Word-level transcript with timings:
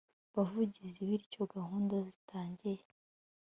buvugizi 0.33 0.99
bityo 1.09 1.41
gahunda 1.55 1.95
zitangiye 2.09 2.83